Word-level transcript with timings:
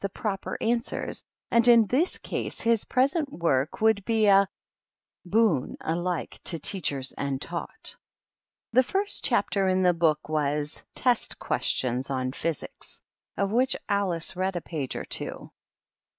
205 0.03 0.11
the 0.11 0.19
proper 0.19 0.57
answers, 0.63 1.23
and 1.51 1.67
in 1.67 1.85
this 1.85 2.17
case 2.17 2.61
his 2.61 2.85
present 2.85 3.31
work 3.31 3.81
would 3.81 4.03
be 4.03 4.25
a 4.25 4.47
^^boon 5.29 5.75
alike 5.79 6.39
to 6.43 6.57
teachers 6.57 7.11
and 7.19 7.39
taught 7.39 7.95
y 7.95 7.95
The 8.73 8.81
first 8.81 9.23
chapter 9.23 9.67
in 9.67 9.83
the 9.83 9.93
book 9.93 10.27
was 10.27 10.83
^^Test 10.95 11.37
Questions 11.37 12.09
on 12.09 12.31
Physics 12.31 12.99
^^^ 13.37 13.43
of 13.43 13.51
which 13.51 13.75
Alice 13.87 14.35
read 14.35 14.55
a 14.55 14.61
page 14.61 14.95
or 14.95 15.05
two:" 15.05 15.51
i. 15.53 15.57